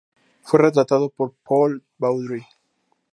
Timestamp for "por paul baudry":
1.11-2.43